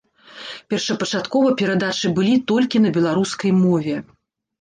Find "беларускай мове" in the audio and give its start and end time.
2.97-3.95